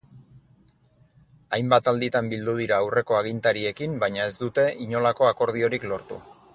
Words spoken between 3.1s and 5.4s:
agintariekin baina ez dute inolako